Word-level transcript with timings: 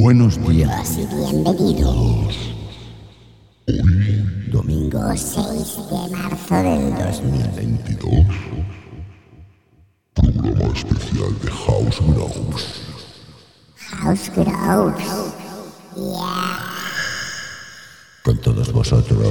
Buenos 0.00 0.40
días 0.48 0.96
y 0.96 1.04
bienvenidos. 1.14 2.34
Hoy, 3.68 4.48
domingo 4.50 4.98
6 5.14 5.36
de 5.36 6.16
marzo 6.16 6.54
del 6.54 6.94
2022, 6.94 8.24
programa 10.14 10.74
especial 10.74 11.38
de 11.42 11.50
House 11.50 12.00
Grows. 12.00 12.82
House 13.76 14.30
Grows. 14.34 14.94
Yeah. 15.94 16.60
Con 18.24 18.38
todos 18.40 18.72
vosotros, 18.72 19.28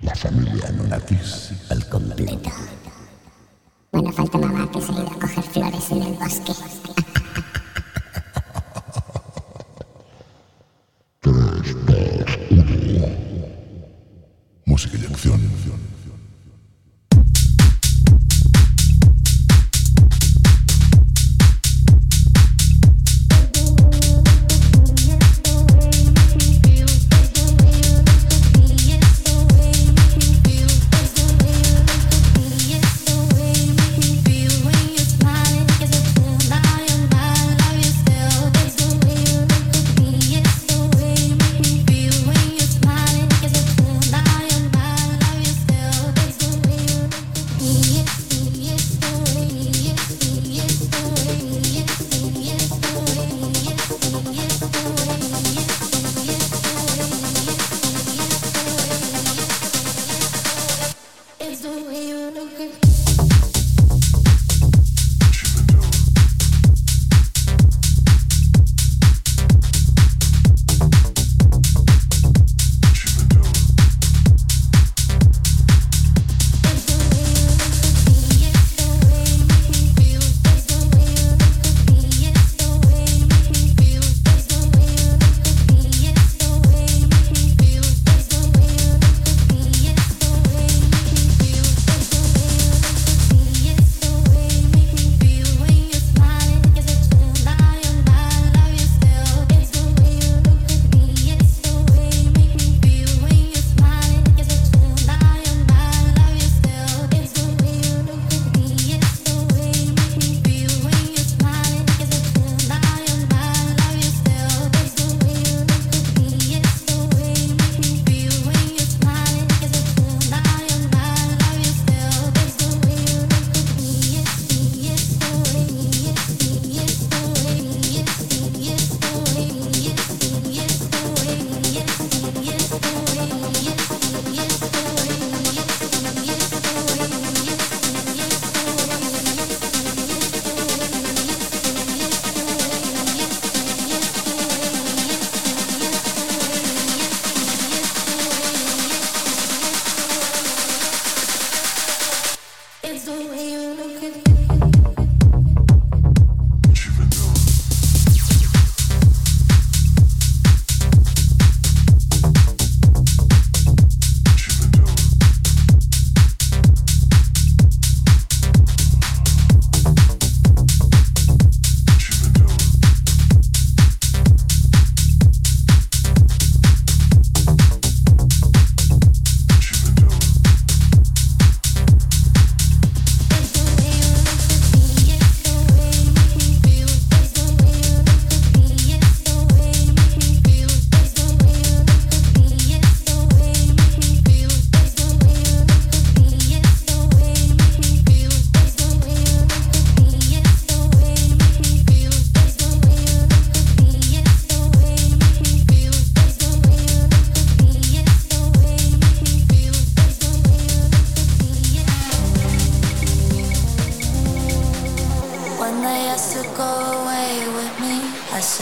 la 0.00 0.14
familia 0.14 0.70
Nunatis 0.72 1.52
al 1.68 1.86
completo. 1.90 2.50
Bueno, 3.92 4.10
falta 4.12 4.38
mamá 4.38 4.66
que 4.70 4.80
se 4.80 4.92
ha 4.92 4.94
ido 4.94 5.10
a 5.10 5.18
coger 5.20 5.44
flores 5.44 5.90
en 5.90 6.02
el 6.04 6.14
bosque. 6.14 7.01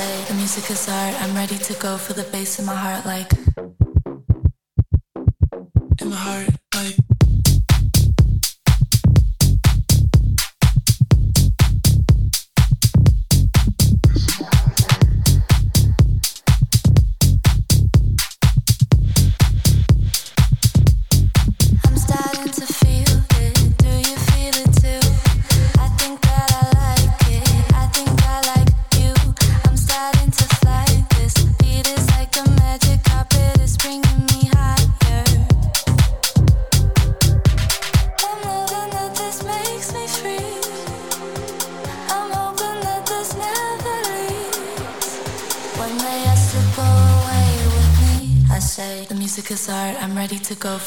say 0.00 0.24
the 0.28 0.34
music 0.34 0.70
is 0.70 0.88
art. 0.88 1.14
I'm 1.22 1.34
ready 1.34 1.58
to 1.58 1.74
go 1.74 1.98
for 1.98 2.14
the 2.14 2.24
bass 2.32 2.58
in 2.58 2.64
my 2.64 2.74
heart, 2.74 3.04
like 3.04 3.30
in 6.00 6.08
my 6.08 6.16
heart. 6.16 6.59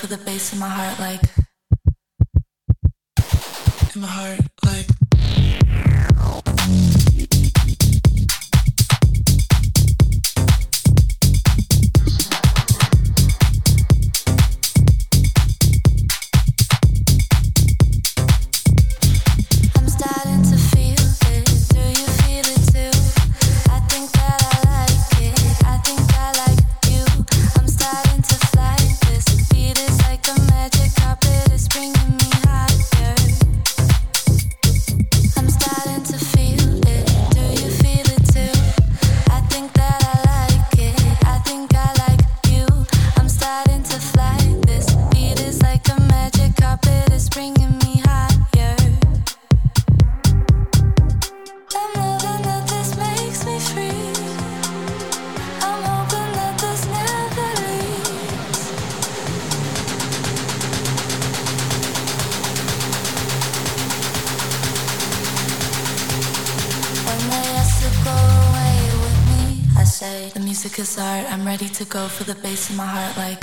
For 0.03 0.07
the 0.17 0.25
bass 0.25 0.51
in 0.51 0.59
my 0.59 0.67
heart 0.67 0.99
like 0.99 1.22
to 71.83 71.89
go 71.89 72.07
for 72.07 72.23
the 72.23 72.35
bass 72.35 72.69
in 72.69 72.77
my 72.77 72.85
heart, 72.85 73.17
like. 73.17 73.42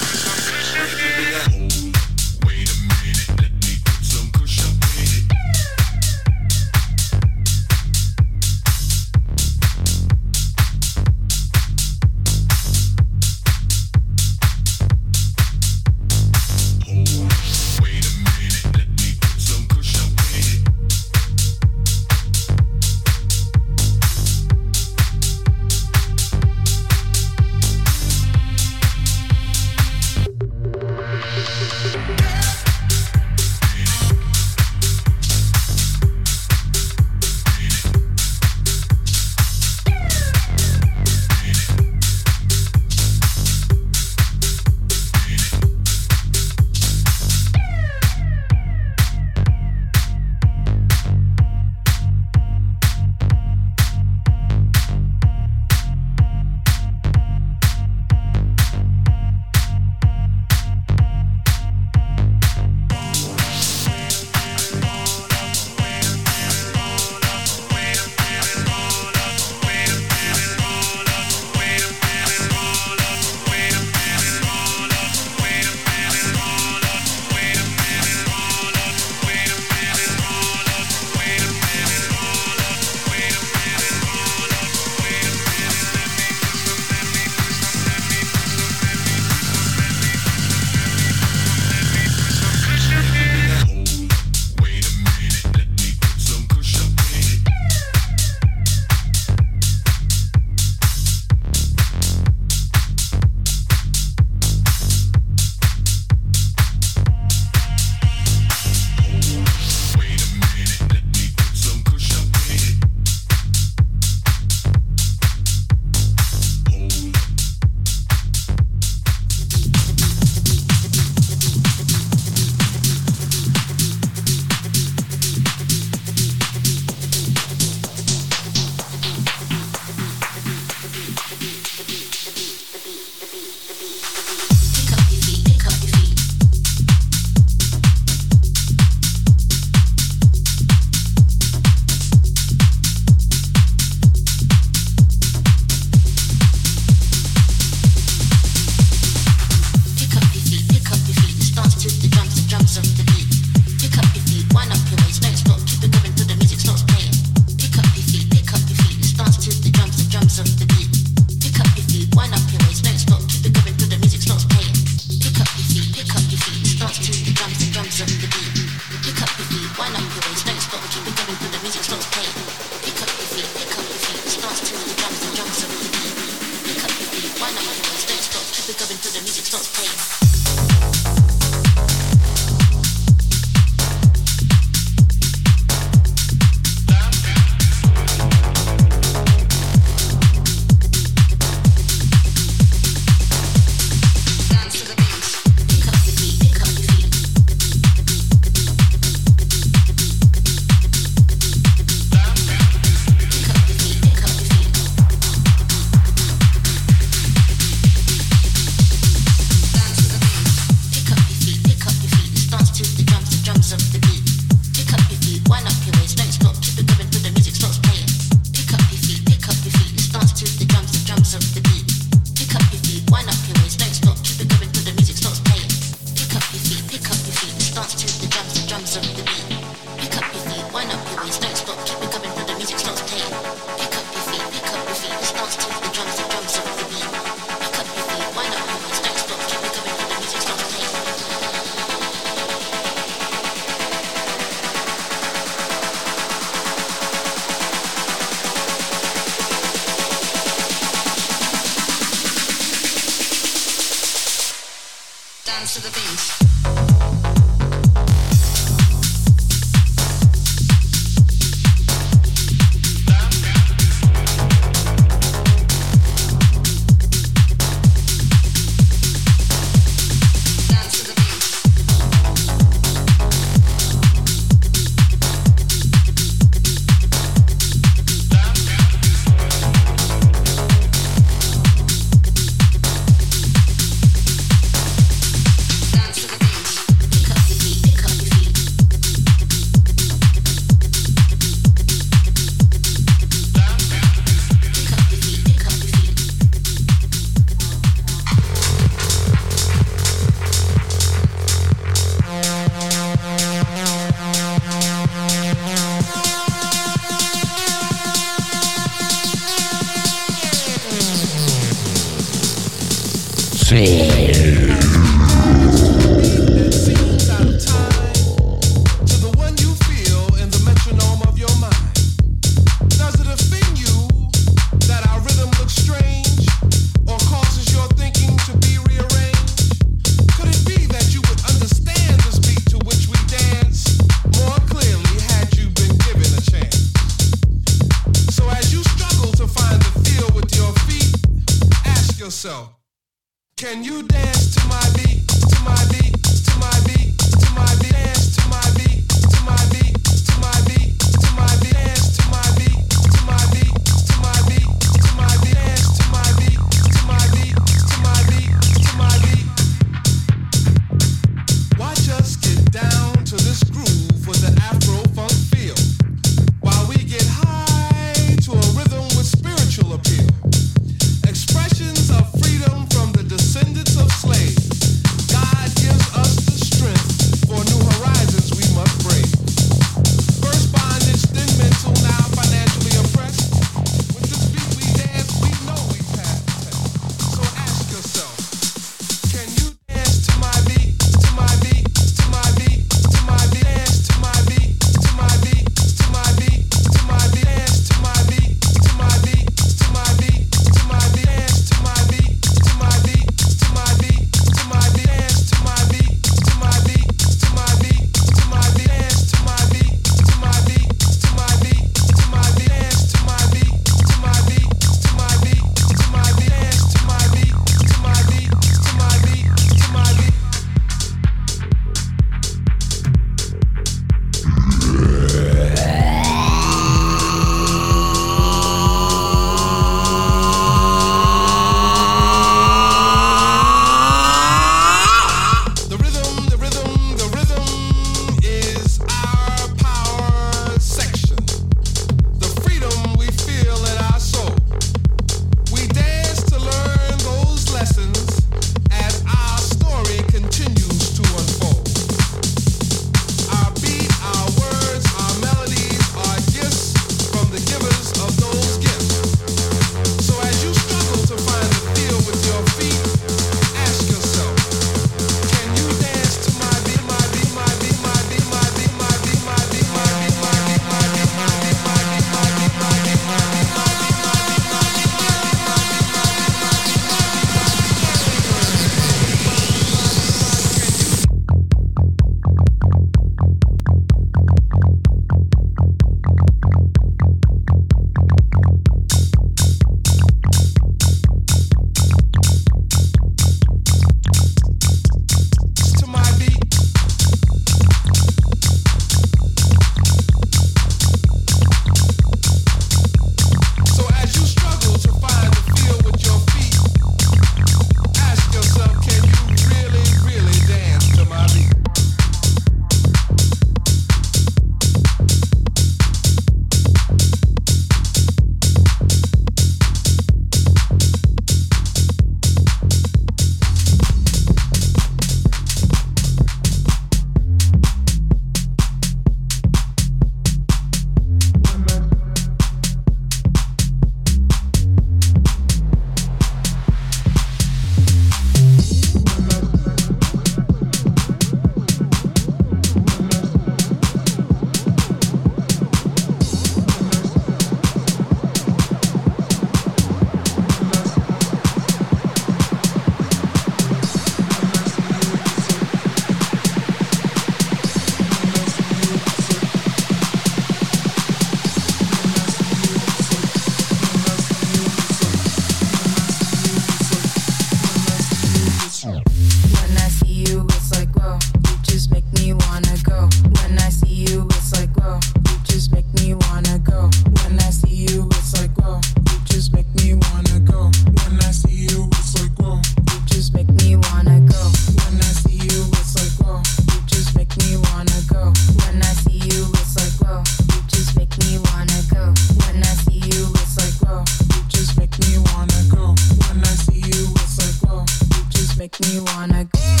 make 598.81 598.99
me 599.01 599.19
wanna 599.19 599.63
go. 599.65 600.00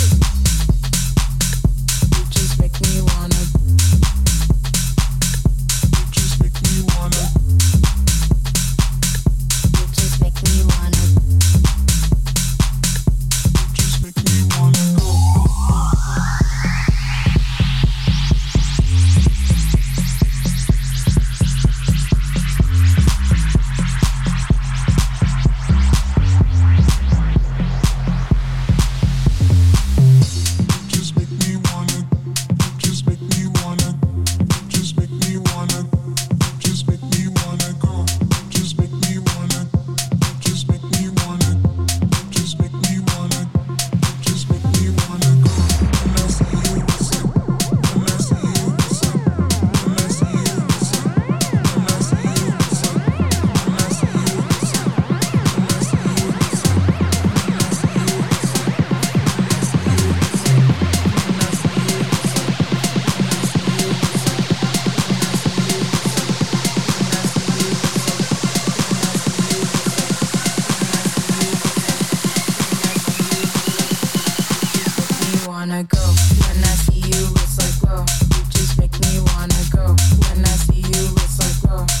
wanna 75.61 75.83
go. 75.83 75.99
When 75.99 76.63
I 76.63 76.73
see 76.73 77.01
you, 77.01 77.27
it's 77.35 77.57
like, 77.59 77.91
whoa. 77.91 77.99
You 78.01 78.43
just 78.49 78.79
make 78.79 78.99
me 79.01 79.19
wanna 79.19 79.61
go. 79.69 79.95
When 80.25 80.43
I 80.43 80.55
see 80.65 80.81
you, 80.81 81.13
it's 81.21 81.37
like, 81.37 81.71
whoa. 81.71 82.00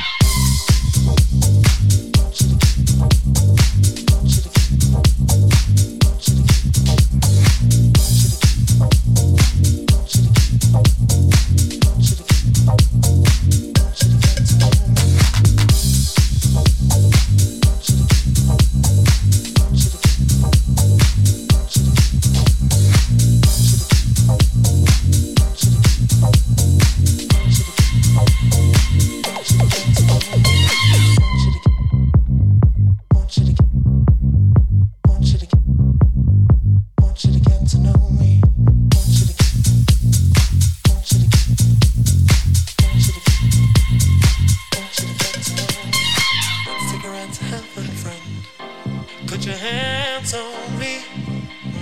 chance 50.21 50.33
on 50.33 50.79
me. 50.79 50.99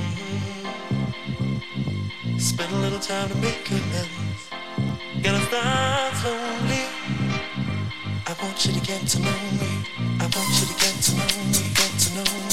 Mm-hmm. 0.01 1.57
Spend 2.37 2.71
a 2.71 2.77
little 2.77 2.99
time 2.99 3.29
to 3.29 3.35
make 3.37 3.69
amends. 3.69 4.49
Gonna 5.21 5.41
start 5.41 6.23
lonely. 6.23 6.85
I 8.27 8.33
want 8.41 8.65
you 8.65 8.73
to 8.73 8.79
get 8.79 9.07
to 9.07 9.19
know 9.19 9.39
me. 9.59 9.83
I 10.19 10.23
want 10.23 10.59
you 10.59 10.67
to 10.67 10.73
get 10.79 11.01
to 11.03 11.11
know 11.15 11.43
me. 11.51 11.69
Get 11.73 11.99
to 11.99 12.09
know 12.15 12.23
me. 12.23 12.48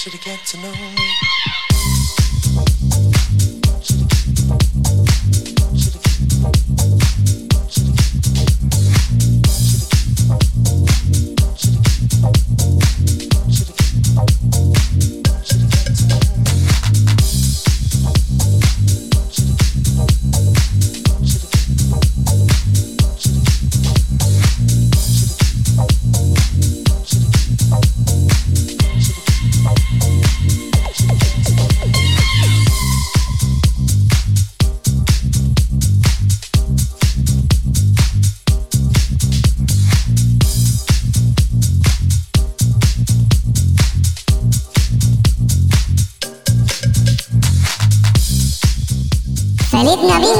should 0.00 0.14
have 0.14 0.24
get 0.24 0.46
to 0.46 0.56
know 0.56 0.72
me. 0.72 1.59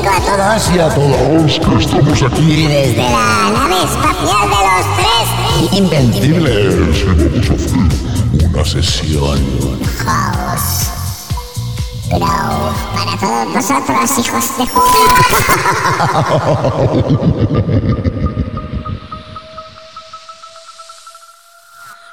Pacífico 0.00 0.08
a 0.08 0.20
todos. 0.20 0.70
Y 0.70 0.78
a 0.78 0.88
todos 0.88 1.58
que 1.60 1.74
estamos 1.76 2.22
aquí. 2.22 2.66
Desde 2.66 2.96
la 2.96 3.50
nave 3.50 3.82
espacial 3.84 4.48
de 4.48 4.60
los 4.66 4.84
tres 4.96 5.26
invencibles. 5.78 6.74
Vamos 7.06 7.50
a 7.50 7.54
hacer 7.54 7.78
una 8.48 8.64
sesión. 8.64 9.40
House. 10.04 10.90
Pero 12.08 12.26
para 12.94 13.14
todos 13.20 13.46
vosotros, 13.54 14.18
hijos 14.18 14.46
de 14.58 14.66
puta. 14.66 15.14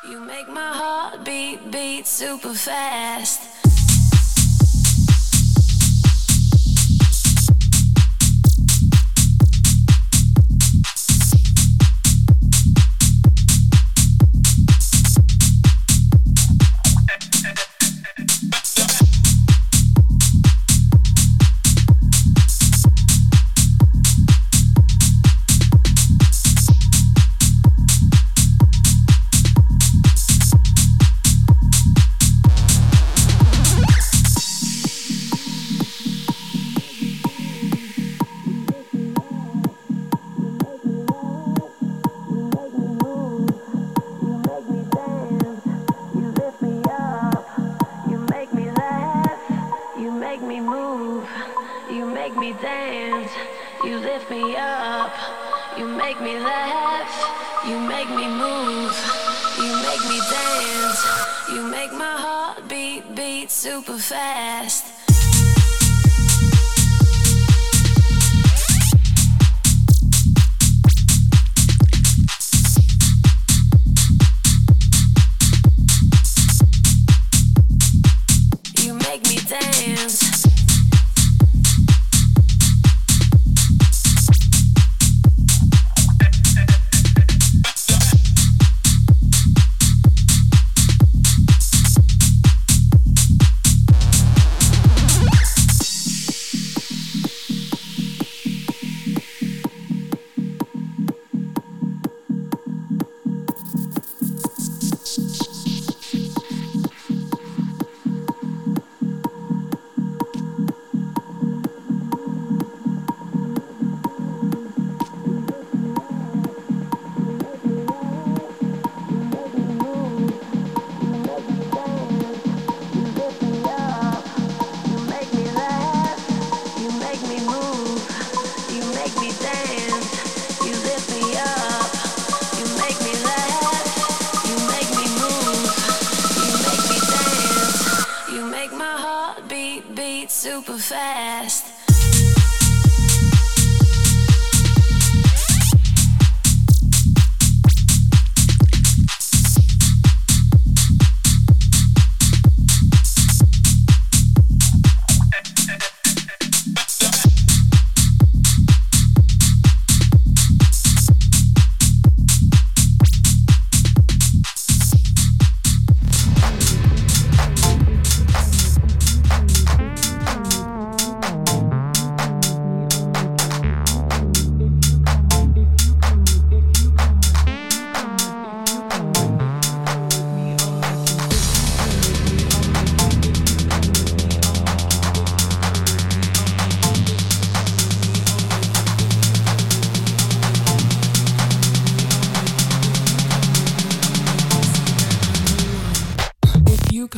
You 0.09 0.19
make 0.19 0.47
my 0.49 0.71
heart 0.73 1.23
beat, 1.23 1.71
beat 1.71 2.05
super 2.05 2.53
fast. 2.53 3.46
me 52.47 52.53
dance, 52.61 53.31
you 53.83 53.97
lift 53.97 54.29
me 54.29 54.55
up, 54.55 55.11
you 55.77 55.85
make 55.85 56.21
me 56.21 56.39
laugh, 56.39 57.11
you 57.67 57.77
make 57.77 58.07
me 58.07 58.25
move, 58.25 58.95
you 59.59 59.71
make 59.87 60.03
me 60.07 60.19
dance, 60.31 60.99
you 61.49 61.63
make 61.63 61.91
my 61.91 62.15
heart 62.25 62.69
beat 62.69 63.03
beat 63.15 63.51
super 63.51 63.97
fast. 63.97 64.96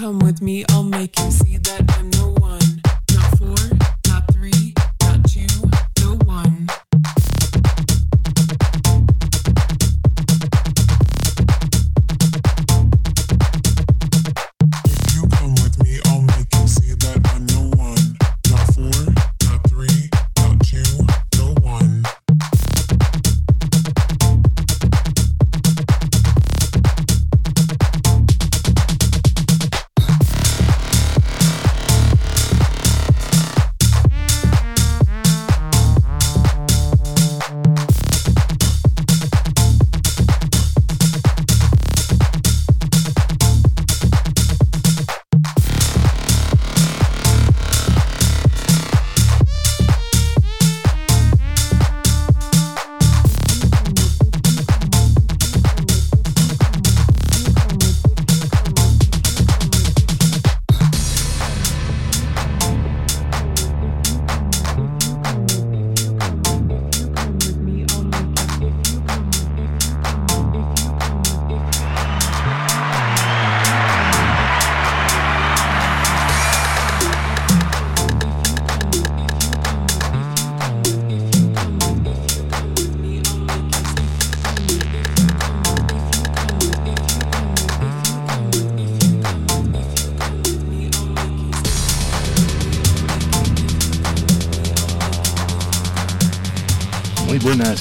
come 0.09 0.19
with 0.25 0.41
me, 0.41 0.65
I'll 0.69 0.81
make 0.81 1.19
you 1.19 1.29
see 1.29 1.57
that 1.57 1.85
I'm 1.99 2.09
the 2.09 2.25
one. 2.25 2.38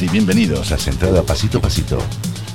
Y 0.02 0.08
bienvenidos 0.08 0.70
a 0.70 0.78
Sentada 0.78 1.22
Pasito 1.22 1.60
Pasito. 1.60 1.98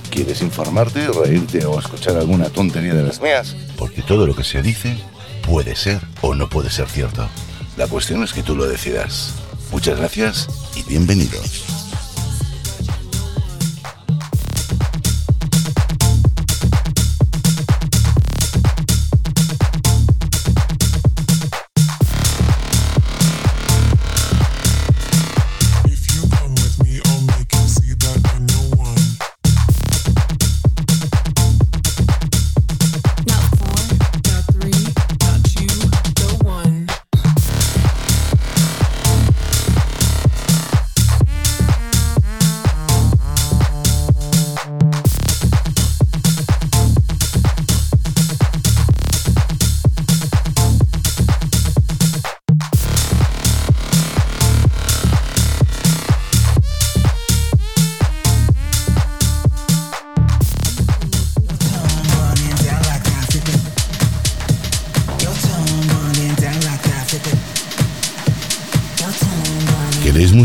¿Quieres 0.09 0.41
informarte, 0.41 1.07
reírte 1.07 1.65
o 1.65 1.77
escuchar 1.77 2.15
alguna 2.15 2.49
tontería 2.49 2.93
de 2.93 3.03
las 3.03 3.21
mías? 3.21 3.55
Porque 3.77 4.01
todo 4.01 4.25
lo 4.27 4.35
que 4.35 4.43
se 4.43 4.61
dice 4.61 4.95
puede 5.45 5.75
ser 5.75 5.99
o 6.21 6.35
no 6.35 6.47
puede 6.47 6.69
ser 6.69 6.87
cierto. 6.87 7.27
La 7.75 7.87
cuestión 7.87 8.23
es 8.23 8.33
que 8.33 8.43
tú 8.43 8.55
lo 8.55 8.65
decidas. 8.65 9.33
Muchas 9.71 9.97
gracias 9.97 10.47
y 10.75 10.83
bienvenidos. 10.83 11.62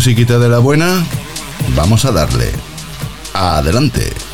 Musiquita 0.08 0.38
de 0.38 0.48
la 0.48 0.58
buena, 0.58 1.04
vamos 1.76 2.06
a 2.06 2.12
darle. 2.12 2.50
Adelante. 3.34 4.27